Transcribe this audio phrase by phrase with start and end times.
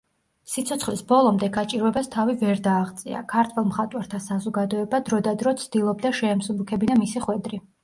[0.51, 7.65] სიცოცხლის ბოლომდე გაჭირვებას თავი ვერ დააღწია; ქართველ მხატვართა საზოგადოება დროდადრო ცდილობდა შეემსუბუქებინა მისი ხვედრი.